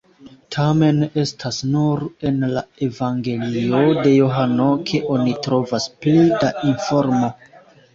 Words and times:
Tamen, 0.53 1.03
estas 1.23 1.59
nur 1.75 2.01
en 2.31 2.41
la 2.55 2.65
Evangelio 2.89 3.85
de 4.01 4.17
Johano 4.17 4.73
ke 4.91 5.05
oni 5.15 5.41
trovas 5.49 5.91
pli 6.05 6.21
da 6.45 6.55
informo. 6.77 7.37